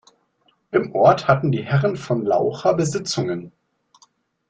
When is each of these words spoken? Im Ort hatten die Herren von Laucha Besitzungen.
Im 0.71 0.95
Ort 0.95 1.27
hatten 1.27 1.51
die 1.51 1.61
Herren 1.63 1.95
von 1.95 2.25
Laucha 2.25 2.71
Besitzungen. 2.71 3.51